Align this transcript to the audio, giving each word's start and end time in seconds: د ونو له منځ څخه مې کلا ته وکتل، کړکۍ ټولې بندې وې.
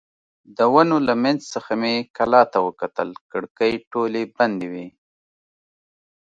د 0.57 0.59
ونو 0.73 0.97
له 1.07 1.13
منځ 1.23 1.41
څخه 1.53 1.71
مې 1.81 1.95
کلا 2.17 2.41
ته 2.51 2.57
وکتل، 2.67 3.09
کړکۍ 3.31 3.73
ټولې 3.91 4.21
بندې 4.37 4.67
وې. 4.73 4.87